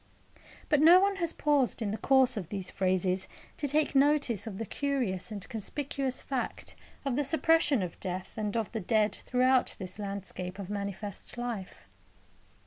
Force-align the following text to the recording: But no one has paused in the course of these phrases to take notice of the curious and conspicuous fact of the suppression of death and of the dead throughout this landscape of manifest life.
But 0.67 0.81
no 0.81 0.99
one 0.99 1.17
has 1.17 1.31
paused 1.31 1.79
in 1.79 1.91
the 1.91 1.97
course 1.99 2.35
of 2.35 2.49
these 2.49 2.71
phrases 2.71 3.27
to 3.57 3.67
take 3.67 3.93
notice 3.93 4.47
of 4.47 4.57
the 4.57 4.65
curious 4.65 5.31
and 5.31 5.47
conspicuous 5.47 6.23
fact 6.23 6.75
of 7.05 7.15
the 7.15 7.23
suppression 7.23 7.83
of 7.83 7.99
death 7.99 8.31
and 8.35 8.57
of 8.57 8.71
the 8.71 8.79
dead 8.81 9.13
throughout 9.13 9.75
this 9.77 9.99
landscape 9.99 10.57
of 10.57 10.71
manifest 10.71 11.37
life. 11.37 11.87